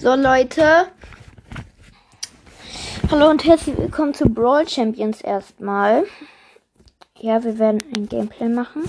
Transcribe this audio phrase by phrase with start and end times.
[0.00, 0.86] So Leute.
[3.10, 6.06] Hallo und herzlich willkommen zu Brawl Champions erstmal.
[7.18, 8.84] Ja, wir werden ein Gameplay machen.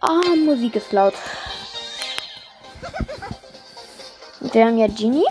[0.00, 1.14] Ah, Musik ist laut.
[4.40, 5.28] Wir haben ja Genie.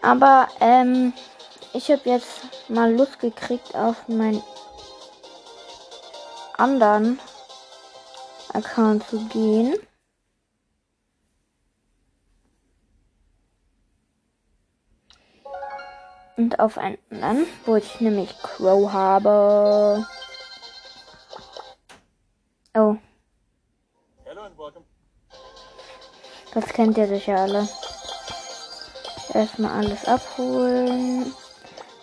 [0.00, 1.12] Aber ähm,
[1.72, 4.40] ich habe jetzt mal Lust gekriegt auf meinen
[6.56, 7.18] anderen
[8.52, 9.74] Account zu gehen.
[16.36, 20.06] Und auf einen anderen, wo ich nämlich Crow habe.
[22.74, 22.96] Oh.
[26.54, 27.68] Das kennt ihr sicher alle.
[29.34, 31.32] Erstmal alles abholen.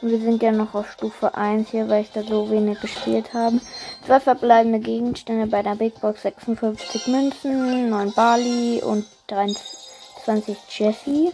[0.01, 3.33] Und wir sind ja noch auf Stufe 1 hier, weil ich da so wenig gespielt
[3.33, 3.59] habe.
[4.05, 11.31] Zwei verbleibende Gegenstände bei der Big Box, 56 Münzen, 9 Bali und 23 Jessie.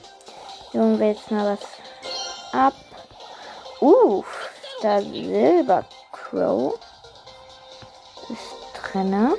[0.71, 1.65] Hier holen wir jetzt mal was
[2.53, 2.73] ab.
[3.79, 4.49] Uff,
[4.81, 6.79] da Silber Crow
[8.29, 9.35] ist drinne.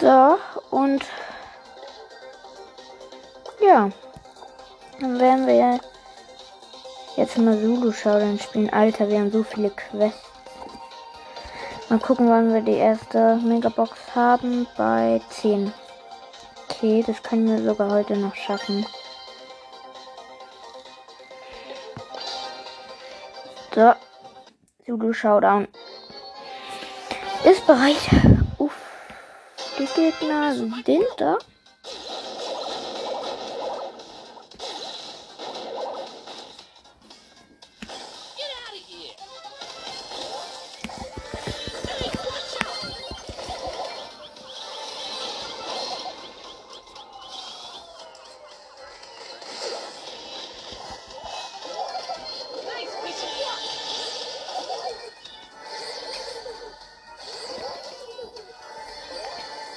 [0.00, 0.38] So,
[0.70, 1.02] und
[3.60, 3.88] ja,
[5.00, 5.80] dann werden wir
[7.16, 8.70] jetzt mal Zulu Showdown spielen.
[8.70, 10.33] Alter, wir haben so viele Quests.
[11.94, 14.66] Mal gucken, wann wir die erste Megabox haben.
[14.76, 15.72] Bei 10.
[16.64, 18.84] Okay, das können wir sogar heute noch schaffen.
[23.72, 23.92] So,
[24.84, 25.68] Zulu Showdown
[27.44, 27.94] ist bereit.
[29.78, 30.74] Die Gegner sind
[31.16, 31.38] da.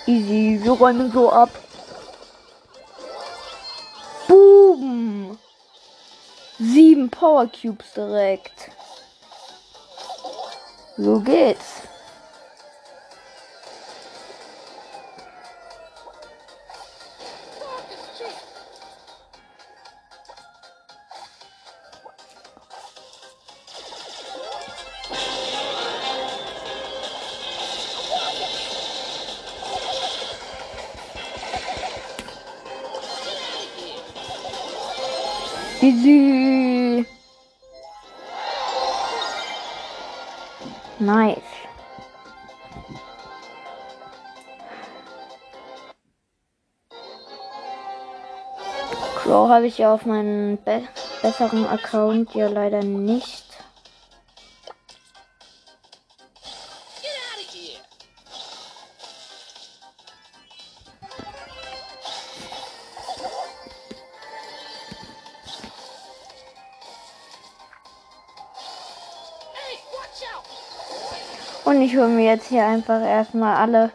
[0.08, 1.50] Easy, wir räumen so ab.
[4.26, 5.38] Boom!
[6.58, 8.72] Sieben Power Cubes direkt.
[10.96, 11.87] So geht's.
[49.58, 50.84] Habe ich ja auf meinem be
[51.24, 53.44] besseren Account ja leider nicht.
[71.66, 73.92] Und ich hole mir jetzt hier einfach erstmal alle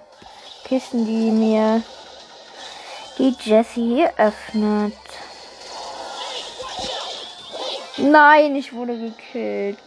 [0.65, 1.85] Kisten, die mir
[3.17, 5.02] die Jessie öffnet.
[8.03, 9.79] Nein, ich wurde gekillt.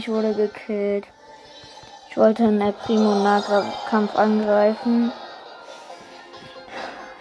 [0.00, 1.06] Ich wurde gekillt.
[2.08, 5.12] Ich wollte in der Primo Nahkampf angreifen.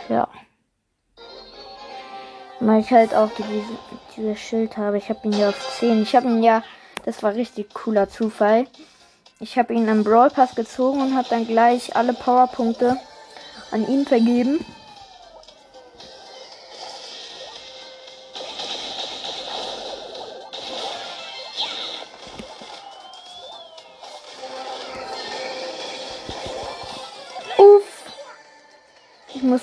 [0.08, 0.30] Ja.
[2.62, 3.64] Weil ich halt auch diese,
[4.16, 4.98] dieses Schild habe.
[4.98, 6.04] Ich habe ihn ja auf 10.
[6.04, 6.64] Ich habe ihn ja,
[7.04, 8.66] das war richtig cooler Zufall.
[9.42, 12.96] Ich habe ihn am Brawl Pass gezogen und habe dann gleich alle Powerpunkte
[13.72, 14.66] an ihn vergeben.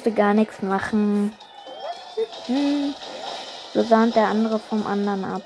[0.07, 1.33] Musste gar nichts machen.
[3.75, 5.43] So sahnt der andere vom anderen ab.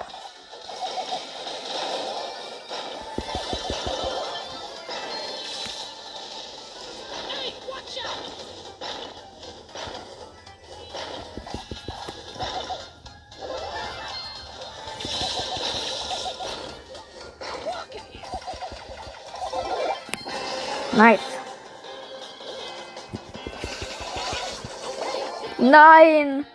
[25.70, 26.46] Nein!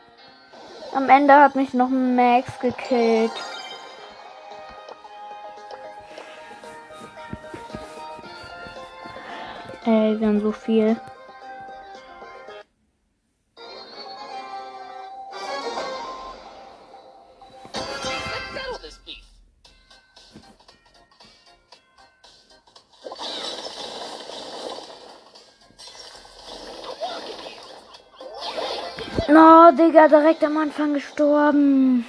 [0.94, 3.32] Am Ende hat mich noch Max gekillt.
[9.86, 10.98] Ey, wir haben so viel.
[29.28, 32.06] No, Digga, direkt am Anfang gestorben.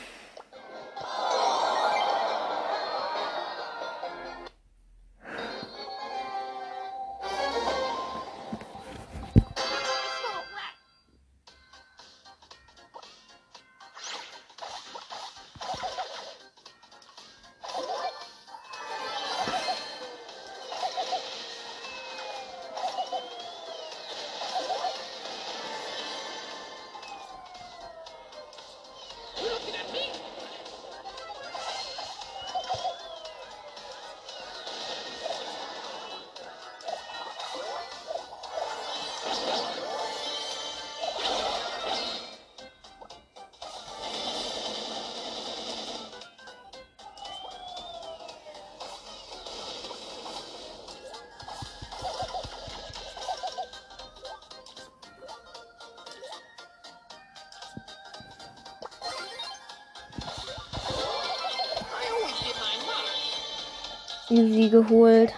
[64.29, 65.33] Easy geholt.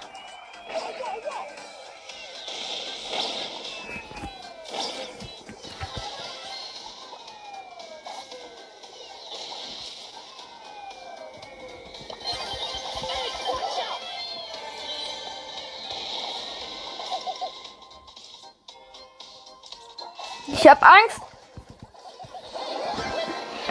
[20.47, 21.21] Ich hab Angst.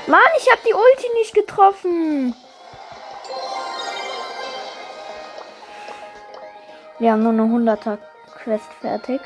[0.06, 2.36] Mann, ich hab die Ulti nicht getroffen.
[7.00, 8.00] Wir haben nur eine 100er
[8.34, 9.22] Quest fertig.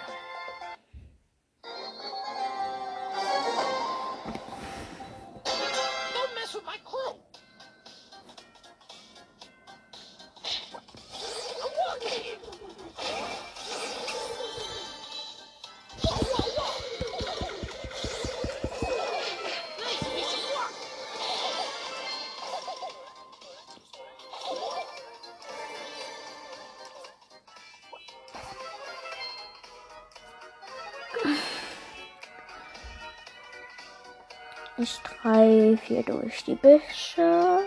[34.77, 37.59] Ich streife hier durch die Büsche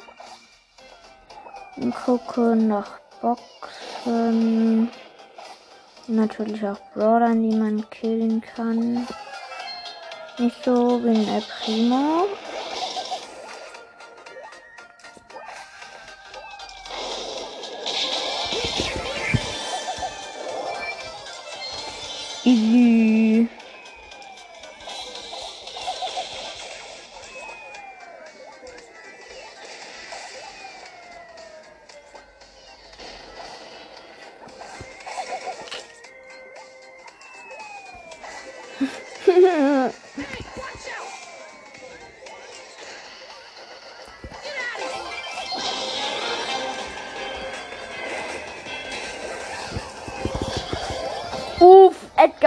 [1.76, 4.90] und gucke nach Boxen.
[6.08, 9.06] Natürlich auch Brawlern, die man killen kann.
[10.38, 12.26] Nicht so ein El Primo.
[22.44, 22.93] Easy.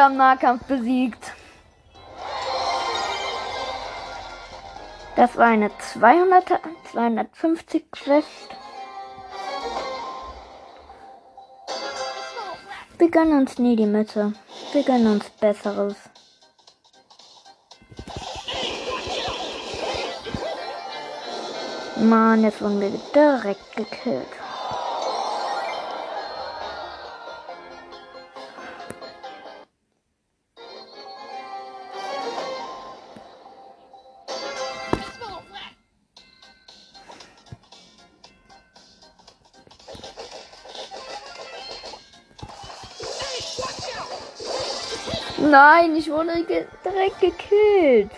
[0.08, 1.34] Im Nahkampf besiegt.
[5.16, 6.60] Das war eine 200,
[6.92, 8.56] 250 Quest.
[12.98, 14.34] Wir gönnen uns nie die Mitte.
[14.74, 15.96] Wir gönnen uns Besseres.
[21.98, 24.47] Mann, jetzt wurden wir direkt gekillt.
[45.60, 48.12] Nein, ich wurde ge direkt gekillt.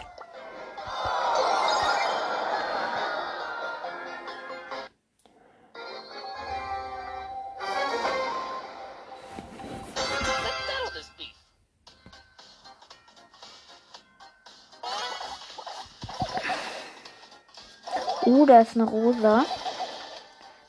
[18.25, 19.45] Uh, da ist eine Rosa.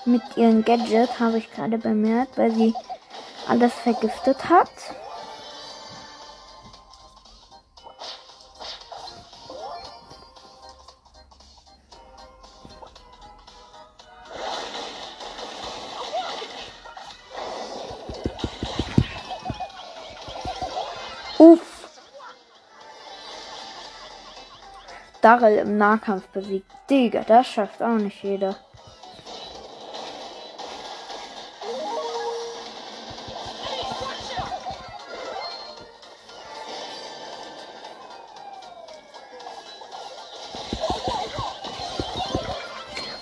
[0.05, 2.73] mit ihrem Gadget, habe ich gerade bemerkt, weil sie
[3.49, 4.71] alles vergiftet hat.
[25.21, 26.71] Darrell im Nahkampf besiegt.
[26.89, 28.57] Digga, das schafft auch nicht jeder.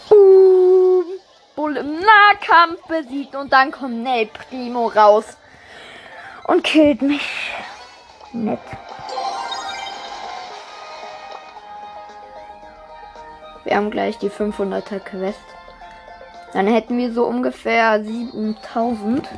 [0.09, 1.05] Boom.
[1.57, 5.37] Bull im Nahkampf besiegt und dann kommt Nel Primo raus
[6.45, 7.29] und killt mich.
[8.33, 8.61] Nett.
[13.79, 15.39] Haben gleich die 500er Quest.
[16.53, 19.29] Dann hätten wir so ungefähr 7000.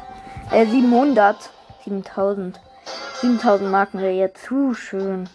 [0.50, 1.36] Äh, 700.
[1.84, 2.58] 7000.
[3.20, 5.28] 7000 Marken wäre jetzt zu schön.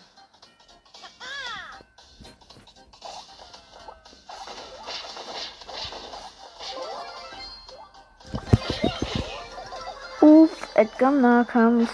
[10.19, 11.91] Uff, Edgar Nahkampf.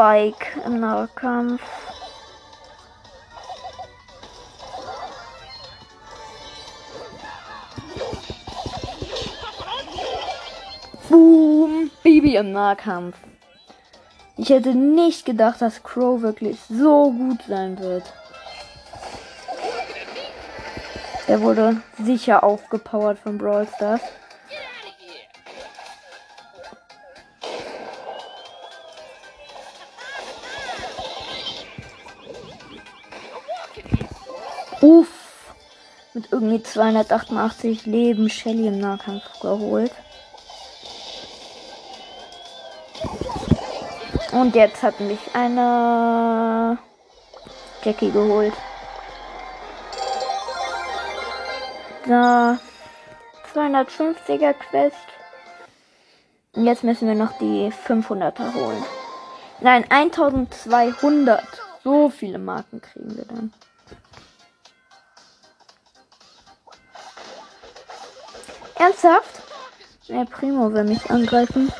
[0.00, 1.60] Spike im Nahkampf.
[11.10, 11.90] Boom.
[12.02, 13.18] Baby im Nahkampf.
[14.38, 18.04] Ich hätte nicht gedacht, dass Crow wirklich so gut sein wird.
[21.28, 24.00] Der wurde sicher aufgepowert von Brawl Stars.
[36.40, 39.92] Irgendwie 288 Leben Shelly im Nahkampf geholt.
[44.32, 46.78] Und jetzt hat mich eine
[47.82, 48.54] Jackie geholt.
[52.06, 52.58] Da
[53.54, 54.96] 250er Quest.
[56.54, 58.82] Und jetzt müssen wir noch die 500er holen.
[59.60, 61.42] Nein, 1200.
[61.84, 63.52] So viele Marken kriegen wir dann.
[68.80, 69.42] Ernsthaft?
[70.08, 71.70] Der Primo will mich angreifen.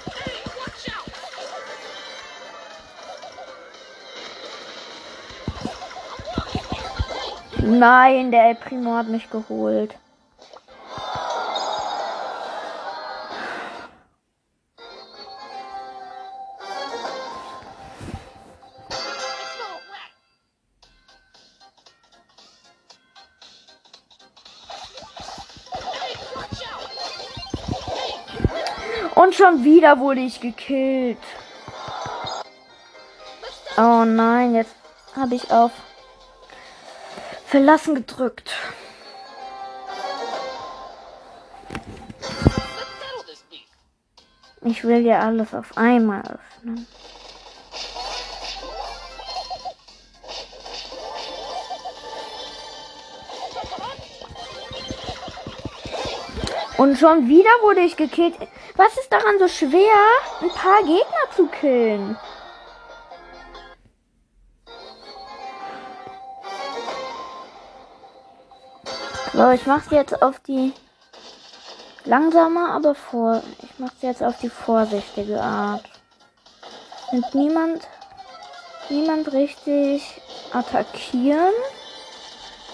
[7.62, 9.94] Nein, der El Primo hat mich geholt.
[29.40, 31.16] Schon wieder wurde ich gekillt.
[33.78, 34.74] Oh nein, jetzt
[35.16, 35.70] habe ich auf
[37.46, 38.52] Verlassen gedrückt.
[44.62, 46.86] Ich will ja alles auf einmal öffnen.
[56.76, 58.34] Und schon wieder wurde ich gekillt.
[58.80, 59.98] Was ist daran so schwer,
[60.40, 62.16] ein paar Gegner zu killen?
[69.34, 70.72] So, ich mach's jetzt auf die
[72.06, 73.42] langsame, aber vor.
[73.60, 75.84] Ich mach's jetzt auf die vorsichtige Art.
[77.12, 77.86] Und niemand,
[78.88, 80.22] niemand richtig
[80.54, 81.52] attackieren,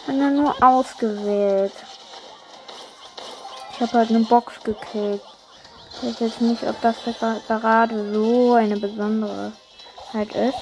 [0.07, 1.75] sondern nur ausgewählt.
[3.73, 5.21] Ich habe halt eine Box gekillt.
[5.97, 6.97] Ich weiß jetzt nicht, ob das
[7.49, 9.53] gerade so eine besondere
[10.13, 10.59] halt ist.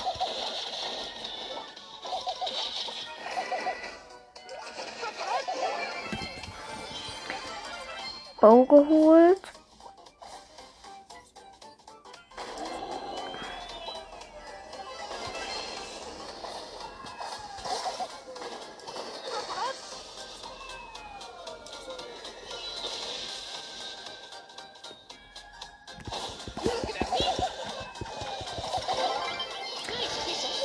[8.41, 9.54] Bau geholt.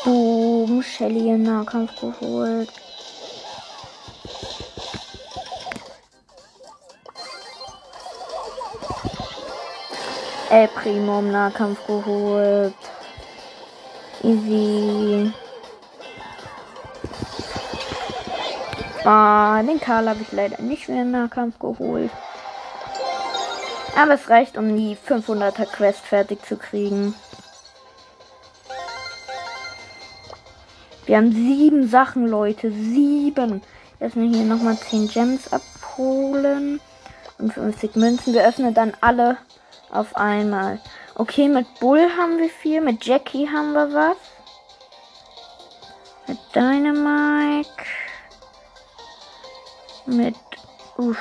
[0.03, 2.69] Boom, Shelly im Nahkampf geholt.
[10.49, 12.73] El Primo im Nahkampf geholt.
[14.23, 15.31] Easy.
[19.05, 22.11] Ah, den Karl habe ich leider nicht mehr im Nahkampf geholt.
[23.95, 27.13] Aber es reicht, um die 500er Quest fertig zu kriegen.
[31.09, 32.71] Wir haben sieben Sachen, Leute.
[32.71, 33.63] Sieben.
[33.99, 36.79] Erstmal hier nochmal 10 Gems abholen.
[37.39, 38.35] Und 50 Münzen.
[38.35, 39.37] Wir öffnen dann alle
[39.89, 40.79] auf einmal.
[41.15, 42.81] Okay, mit Bull haben wir viel.
[42.81, 44.17] Mit Jackie haben wir was.
[46.27, 47.69] Mit Dynamite.
[50.05, 50.35] Mit.
[50.97, 51.17] Uff.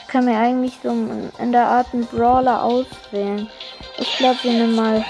[0.00, 3.46] Ich kann mir eigentlich so in der Art einen Brawler auswählen.
[3.98, 5.04] Ich glaube, wir nehmen mal.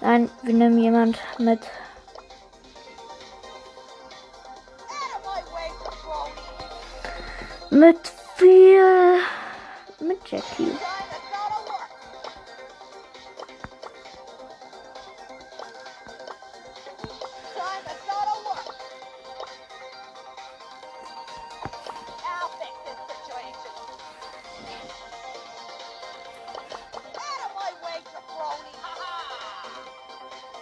[0.00, 1.60] Nein, wir nehmen jemand mit.
[7.76, 9.18] Mit viel.
[10.00, 10.72] Mit Jackie.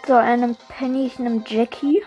[0.04, 2.02] So, einem Penny, nehme Jackie.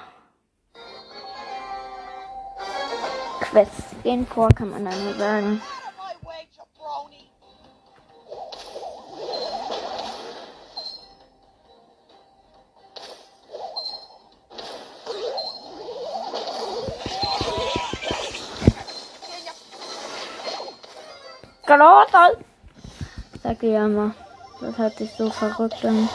[3.57, 5.59] Quests gehen vor, kann man dann nur sagen.
[21.65, 22.37] Granate!
[23.41, 24.13] Sag ja mal.
[24.61, 26.07] Das hat sich so verrückt an.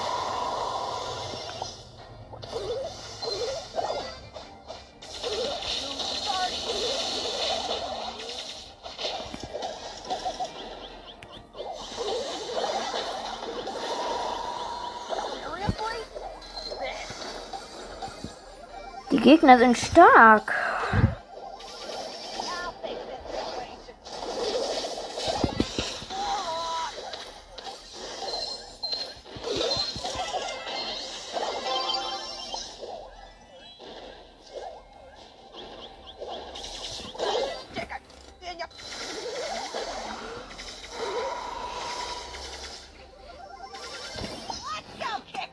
[19.33, 20.53] Gegner sind stark.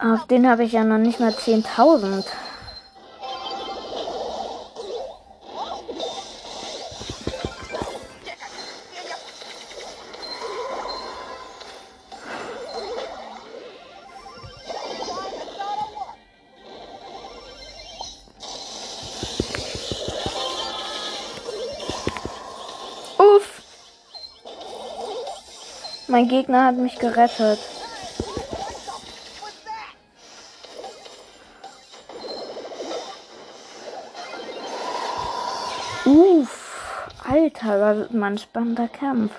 [0.02, 2.26] Auf den habe ich ja noch nicht mal 10.000.
[26.20, 27.60] Mein Gegner hat mich gerettet.
[36.04, 39.32] Uff, Alter, war mal ein spannender Kampf.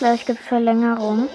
[0.00, 1.28] Gleich gibt es Verlängerung.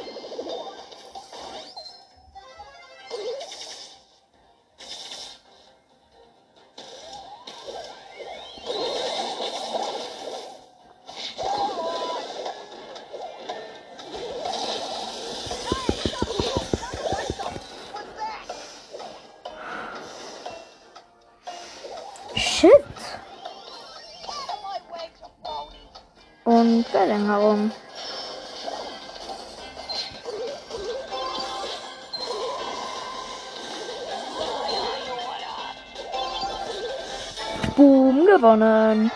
[38.55, 39.11] Gewonnen.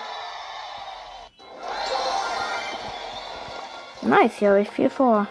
[4.02, 5.28] Nice, hier habe ich viel vor.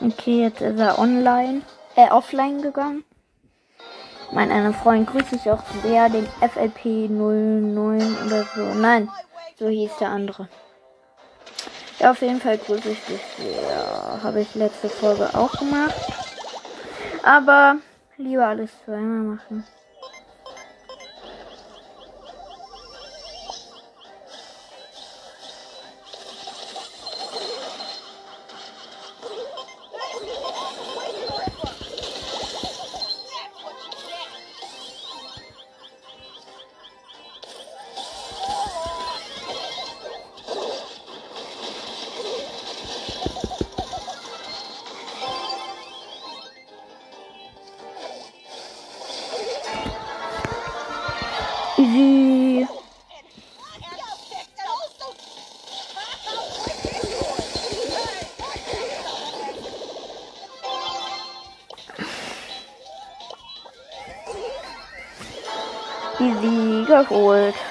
[0.00, 1.62] Okay, jetzt ist er online,
[1.94, 3.04] äh, offline gegangen.
[4.32, 8.74] Mein einer Freund grüßt sich auch sehr, den FLP 09 oder so.
[8.74, 9.08] Nein,
[9.58, 10.48] so hieß der andere.
[12.00, 14.20] Ja, auf jeden Fall grüße ich dich sehr.
[14.22, 15.94] Habe ich letzte Folge auch gemacht.
[17.22, 17.76] Aber
[18.18, 19.64] lieber alles zweimal machen.
[67.16, 67.65] Geholt.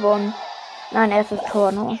[0.00, 0.34] Gewonnen.
[0.90, 1.98] Nein, erstes Tor nur.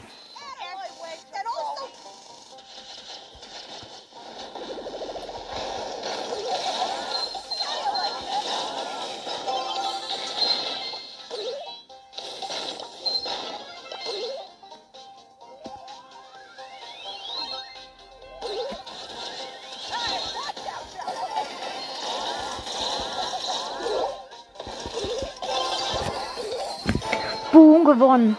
[28.08, 28.36] Wir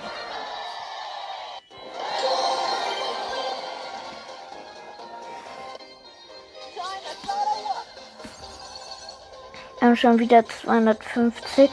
[9.79, 11.69] haben schon wieder 250.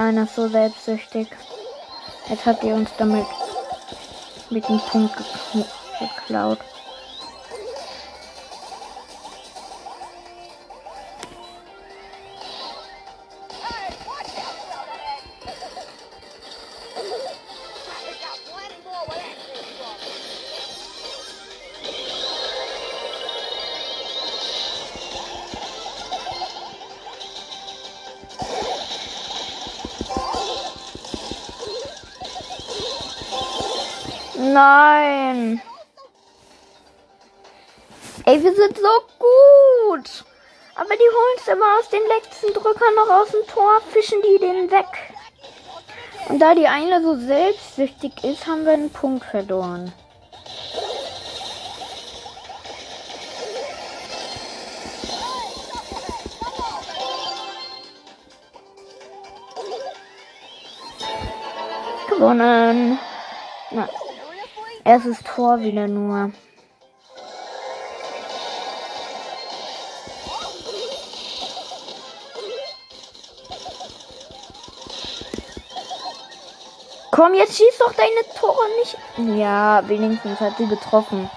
[0.00, 1.28] Die eine ist so selbstsüchtig.
[2.30, 3.26] Jetzt hat die uns damit
[4.48, 5.14] mit dem Punkt
[5.98, 6.58] geklaut.
[38.26, 40.24] Ey, wir sind so gut.
[40.74, 44.38] Aber die holen es immer aus den letzten Drückern noch aus dem Tor, fischen die
[44.38, 44.86] den weg.
[46.28, 49.92] Und da die eine so selbstsüchtig ist, haben wir einen Punkt verloren.
[62.08, 62.98] Gewonnen.
[63.70, 63.88] Na,
[64.84, 66.32] erstes Tor wieder nur.
[77.20, 79.36] Komm, jetzt schieß doch deine Tore nicht.
[79.38, 81.28] Ja, wenigstens hat sie getroffen.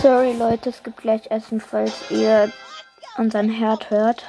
[0.00, 2.50] Sorry Leute, es gibt gleich Essen, falls ihr
[3.18, 4.24] unseren Herd hört.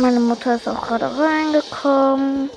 [0.00, 2.50] Meine Mutter ist auch gerade reingekommen.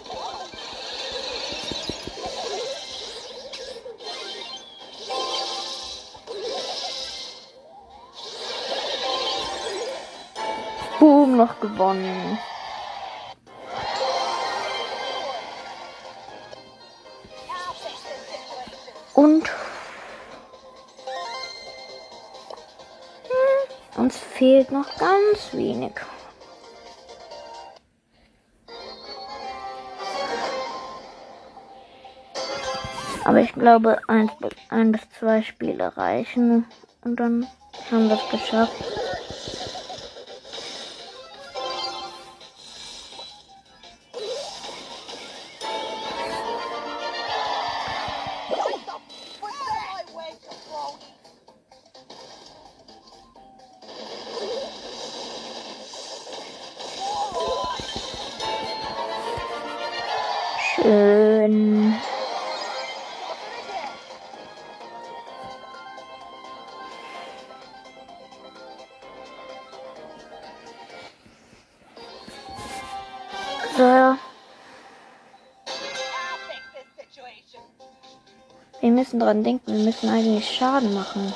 [11.00, 12.38] Boom, noch gewonnen.
[19.16, 19.50] Und
[23.24, 25.94] hm, uns fehlt noch ganz wenig.
[33.32, 34.30] Aber ich glaube, eins,
[34.68, 36.66] ein bis zwei Spiele reichen.
[37.06, 37.48] Und dann
[37.90, 38.74] haben wir es geschafft.
[60.76, 62.02] Schön.
[79.12, 81.36] Müssen dran denken, wir müssen eigentlich Schaden machen.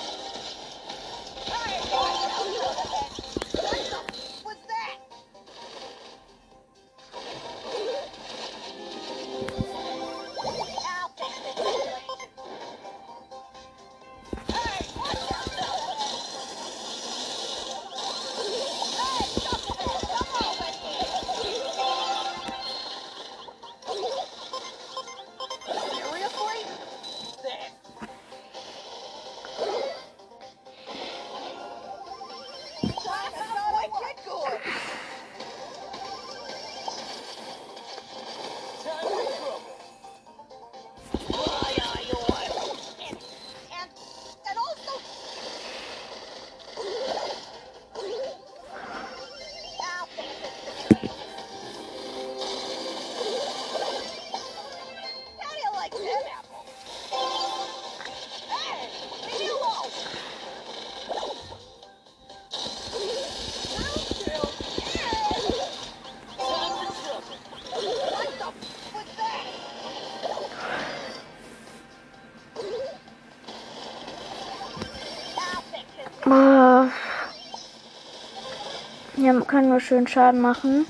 [79.47, 80.86] Kann nur schön Schaden machen.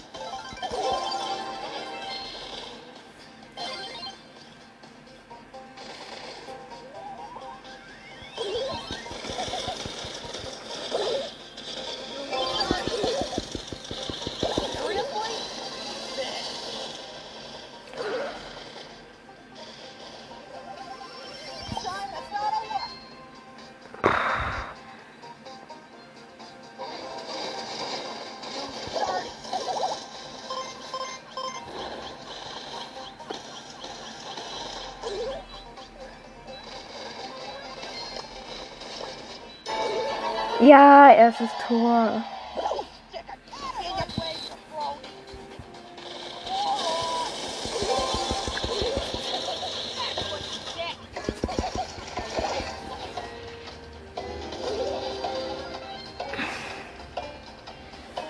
[40.65, 42.23] Ja, erstes Tor.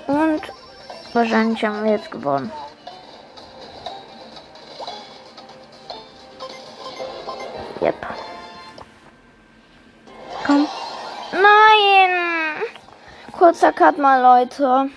[0.07, 0.41] Und
[1.13, 2.51] wahrscheinlich haben wir jetzt gewonnen.
[13.55, 14.89] Kurzer Cut mal, Leute.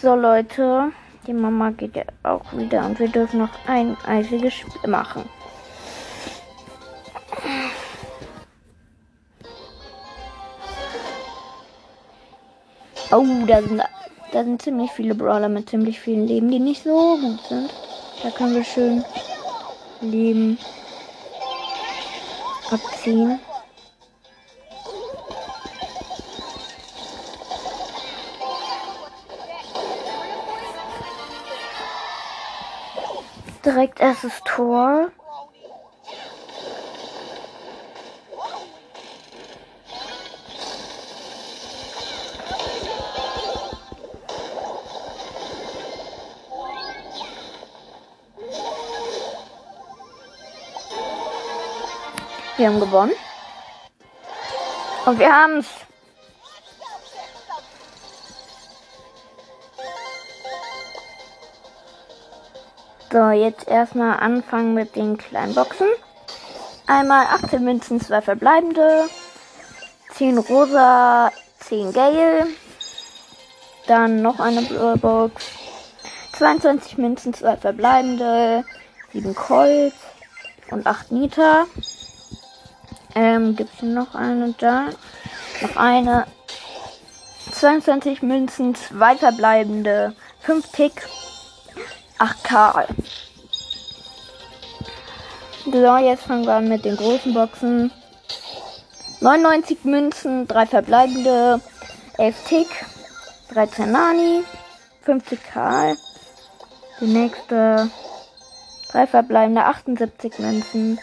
[0.00, 0.92] So, Leute.
[1.26, 5.28] Die Mama geht ja auch wieder und wir dürfen noch ein einziges Spiel machen.
[13.10, 13.82] Oh, da sind,
[14.32, 17.70] da sind ziemlich viele Brawler mit ziemlich vielen Leben, die nicht so gut sind.
[18.22, 19.04] Da können wir schön
[20.00, 20.56] Leben
[22.70, 23.38] abziehen.
[33.64, 35.10] Direkt erstes Tor.
[52.58, 53.12] Wir haben gewonnen.
[55.06, 55.64] Und wir haben
[63.14, 65.86] So, jetzt erstmal anfangen mit den kleinen Boxen.
[66.88, 69.08] Einmal 18 Münzen, 2 verbleibende.
[70.14, 72.48] 10 rosa, 10 Gale.
[73.86, 75.44] Dann noch eine blaue Box.
[76.32, 78.64] 22 Münzen, 2 verbleibende.
[79.12, 79.94] 7 Colt
[80.72, 81.66] und 8 Nita.
[83.14, 84.86] Ähm, gibt es noch eine da?
[85.62, 86.26] Noch eine.
[87.52, 90.16] 22 Münzen, 2 verbleibende.
[90.40, 91.08] 5 Pick.
[92.18, 92.86] 8 Karl.
[95.64, 97.90] So, jetzt fangen wir an mit den großen Boxen.
[99.20, 101.60] 99 Münzen, 3 verbleibende,
[102.18, 102.68] 11 Tick,
[103.52, 104.44] 13 Nani,
[105.02, 105.96] 50 Karl.
[107.00, 107.90] Die nächste
[108.92, 111.00] 3 verbleibende, 78 Münzen,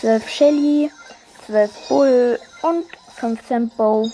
[0.00, 0.90] 12 Shelly,
[1.46, 4.10] 12 Bull und 15 Bow.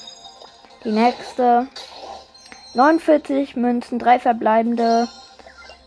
[0.84, 1.66] Die nächste
[2.74, 5.08] 49 Münzen, 3 verbleibende,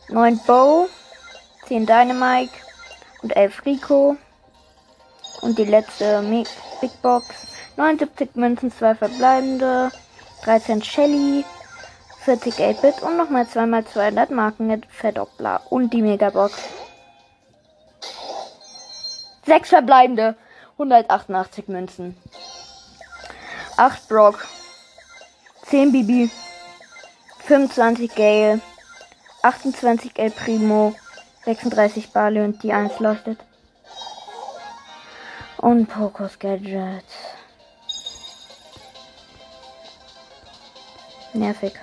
[0.10, 0.90] 9 Bow,
[1.68, 2.54] 10 Dynamite
[3.22, 4.18] und 11 Rico.
[5.42, 6.22] Und die letzte
[6.82, 7.26] Big Box.
[7.76, 9.92] 79 Münzen, 2 verbleibende,
[10.44, 11.44] 13 Shelly,
[12.24, 16.54] 40 8-Bit und nochmal zweimal 200 Marken Verdoppler und die Megabox.
[19.46, 20.36] Sechs verbleibende.
[20.74, 22.18] 188 Münzen.
[23.78, 24.48] 8 Brock.
[25.66, 26.32] 10 Bibi.
[27.46, 28.62] 25 Gale.
[29.44, 30.96] 28 El Primo.
[31.46, 33.40] 36 Bali und die 1 leuchtet.
[35.58, 37.04] Und Pokos Gadget.
[41.34, 41.74] Nervig.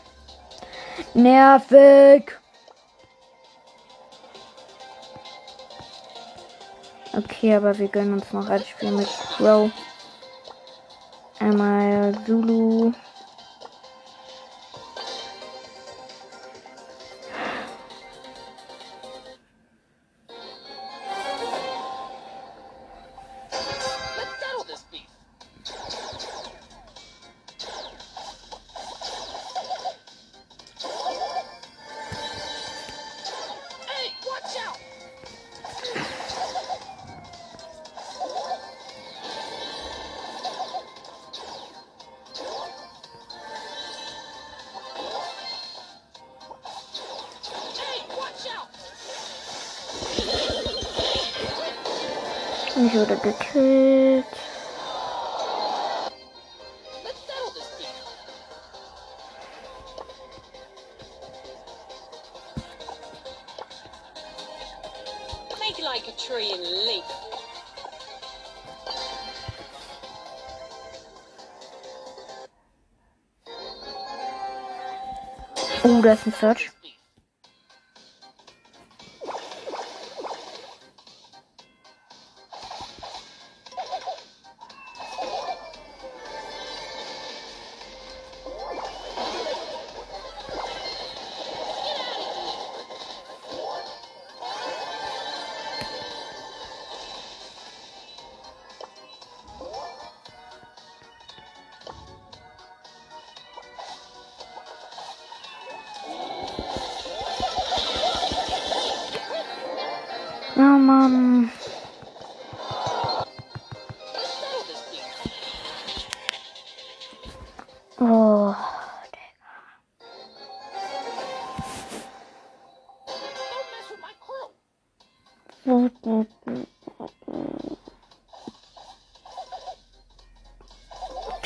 [1.12, 2.38] Nervig.
[7.12, 9.70] Okay, aber wir gönnen uns noch ein Spiel mit Crow.
[11.38, 12.92] Einmal Zulu.
[53.01, 54.27] Wurde gekillt.
[65.59, 67.05] Make like a tree and leap.
[75.85, 76.71] Oh, da ist ein Search.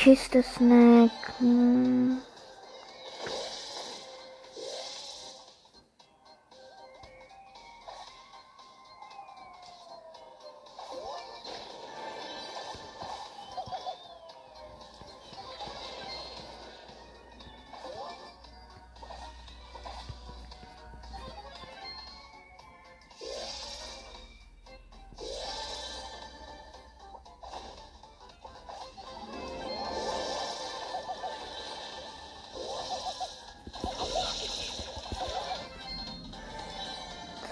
[0.05, 1.23] kiss the snake.
[1.41, 1.94] Mm.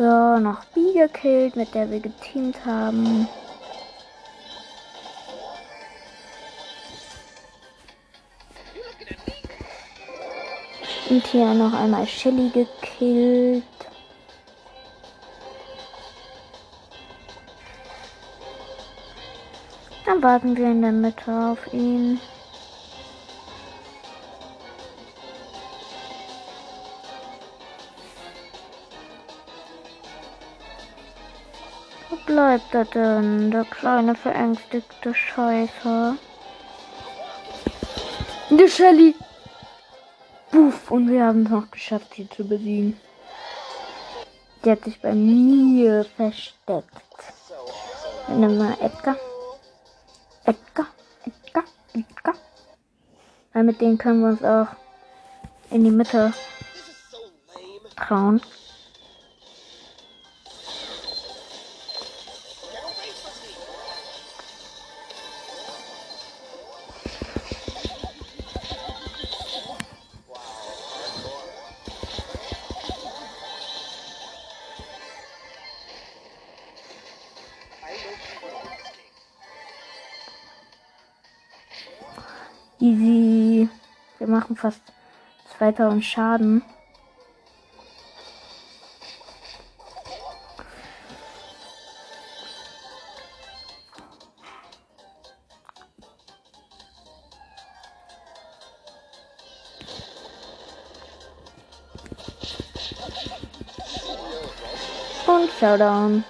[0.04, 3.26] So, noch B gekillt, mit der wir geteamt haben.
[11.10, 13.64] Und hier noch einmal Shelly gekillt.
[20.06, 22.20] Dann warten wir in der Mitte auf ihn.
[32.54, 36.18] Bleibt er denn, der kleine verängstigte Scheiße?
[38.52, 39.16] Die Shelly.
[40.52, 43.00] Puff, und wir haben es noch geschafft, sie zu besiegen.
[44.64, 46.92] Die hat sich bei mir versteckt.
[48.28, 49.16] Dann nehmen wir Edgar.
[50.46, 50.88] Edgar,
[51.26, 52.36] Edgar, Edgar.
[53.54, 54.68] Weil mit denen können wir uns auch
[55.72, 56.34] in die Mitte
[57.96, 58.42] trauen.
[84.64, 84.82] fast
[85.58, 86.64] 2000 Schaden.
[105.28, 106.24] Und Showdown.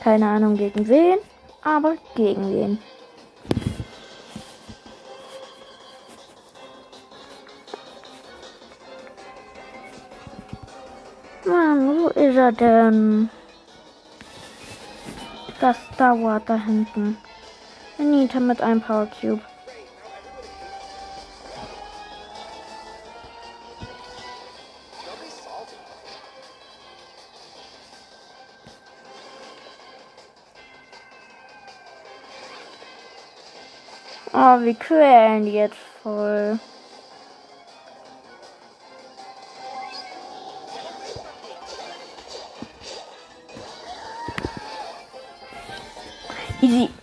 [0.00, 1.18] Keine Ahnung gegen wen,
[1.62, 2.95] aber gegen wen.
[12.46, 13.28] Er denn?
[15.60, 17.16] Das dauert da hinten.
[17.98, 19.40] Anita mit einem Power Cube.
[34.32, 36.60] Oh, wir quälen die jetzt voll.
[46.66, 46.88] Easy.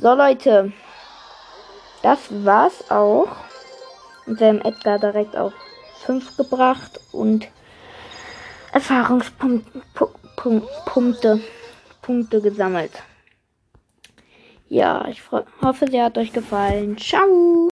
[0.00, 0.72] So, Leute.
[2.02, 3.26] Das war's auch.
[4.26, 5.52] Und wir haben Edgar direkt auf
[6.06, 7.48] 5 gebracht und
[8.72, 9.82] Erfahrungspunkte
[10.36, 11.40] Punkte,
[12.40, 12.92] gesammelt.
[14.68, 16.96] Ja, ich hoffe, sie hat euch gefallen.
[16.96, 17.58] Ciao!